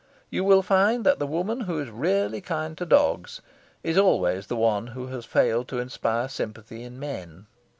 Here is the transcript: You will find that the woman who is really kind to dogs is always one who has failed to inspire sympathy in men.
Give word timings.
You 0.31 0.43
will 0.43 0.63
find 0.63 1.05
that 1.05 1.19
the 1.19 1.27
woman 1.27 1.59
who 1.61 1.77
is 1.79 1.91
really 1.91 2.41
kind 2.41 2.75
to 2.75 2.87
dogs 2.87 3.39
is 3.83 3.99
always 3.99 4.49
one 4.49 4.87
who 4.97 5.05
has 5.09 5.25
failed 5.25 5.67
to 5.67 5.77
inspire 5.79 6.27
sympathy 6.27 6.81
in 6.81 6.97
men. 6.99 7.45